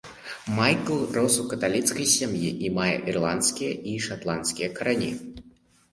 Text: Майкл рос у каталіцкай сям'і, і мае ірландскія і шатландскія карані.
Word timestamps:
Майкл 0.59 1.01
рос 1.17 1.35
у 1.43 1.45
каталіцкай 1.51 2.07
сям'і, 2.13 2.49
і 2.69 2.71
мае 2.77 2.97
ірландскія 3.11 3.71
і 3.93 3.97
шатландскія 4.07 4.69
карані. 4.81 5.11